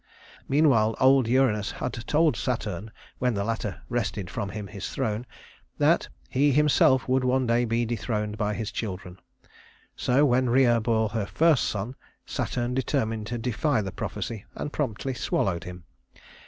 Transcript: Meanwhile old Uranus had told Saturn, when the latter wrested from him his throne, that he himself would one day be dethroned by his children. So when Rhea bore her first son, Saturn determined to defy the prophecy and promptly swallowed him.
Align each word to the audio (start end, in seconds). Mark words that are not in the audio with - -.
Meanwhile 0.49 0.95
old 0.99 1.27
Uranus 1.27 1.73
had 1.73 1.93
told 1.93 2.35
Saturn, 2.35 2.89
when 3.19 3.35
the 3.35 3.43
latter 3.43 3.83
wrested 3.87 4.31
from 4.31 4.49
him 4.49 4.65
his 4.65 4.89
throne, 4.89 5.27
that 5.77 6.07
he 6.27 6.51
himself 6.51 7.07
would 7.07 7.23
one 7.23 7.45
day 7.45 7.65
be 7.65 7.85
dethroned 7.85 8.35
by 8.35 8.55
his 8.55 8.71
children. 8.71 9.19
So 9.95 10.25
when 10.25 10.49
Rhea 10.49 10.81
bore 10.81 11.09
her 11.09 11.27
first 11.27 11.65
son, 11.65 11.93
Saturn 12.25 12.73
determined 12.73 13.27
to 13.27 13.37
defy 13.37 13.81
the 13.83 13.91
prophecy 13.91 14.45
and 14.55 14.73
promptly 14.73 15.13
swallowed 15.13 15.65
him. 15.65 15.83